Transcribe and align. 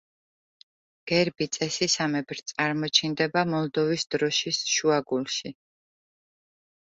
გერბი 1.11 1.47
წესისამებრ 1.57 2.39
წარმოჩინდება 2.51 3.43
მოლდოვის 3.51 4.05
დროშის 4.15 4.61
შუაგულში. 4.77 5.53